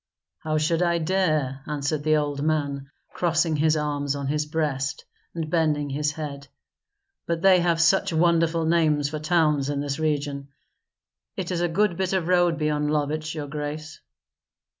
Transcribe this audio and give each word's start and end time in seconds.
"How 0.39 0.57
should 0.57 0.81
I 0.81 0.97
dare," 0.97 1.61
answered 1.67 2.01
the 2.01 2.15
old 2.17 2.41
man, 2.41 2.89
crossing 3.13 3.57
his 3.57 3.77
arms 3.77 4.15
on 4.15 4.25
his 4.25 4.47
breast 4.47 5.05
and 5.35 5.47
bending 5.47 5.91
his 5.91 6.13
head; 6.13 6.47
"but 7.27 7.43
they 7.43 7.59
have 7.59 7.79
such 7.79 8.11
wonderful 8.11 8.65
names 8.65 9.09
for 9.09 9.19
towns 9.19 9.69
in 9.69 9.79
this 9.79 9.99
region. 9.99 10.47
It 11.37 11.51
is 11.51 11.61
a 11.61 11.67
good 11.69 11.97
bit 11.97 12.13
of 12.13 12.27
road 12.27 12.57
beyond 12.57 12.89
Lovich, 12.89 13.35
your 13.35 13.45
grace." 13.45 14.01